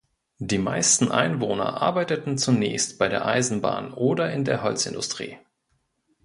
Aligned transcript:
Die 0.39 0.57
meisten 0.57 1.11
Einwohner 1.11 1.79
arbeiteten 1.79 2.39
zunächst 2.39 2.97
bei 2.97 3.07
der 3.07 3.27
Eisenbahn 3.27 3.93
oder 3.93 4.31
in 4.33 4.43
der 4.45 4.63
Holzindustrie. 4.63 5.37